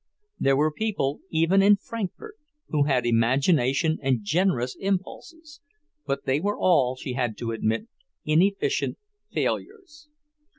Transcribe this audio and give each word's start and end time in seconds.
There 0.39 0.57
were 0.57 0.71
people, 0.73 1.19
even 1.29 1.61
in 1.61 1.75
Frankfort, 1.75 2.33
who 2.69 2.85
had 2.85 3.05
imagination 3.05 3.99
and 4.01 4.23
generous 4.23 4.75
impulses, 4.79 5.61
but 6.07 6.25
they 6.25 6.39
were 6.39 6.57
all, 6.57 6.95
she 6.95 7.13
had 7.13 7.37
to 7.37 7.51
admit, 7.51 7.87
inefficient 8.25 8.97
failures. 9.31 10.09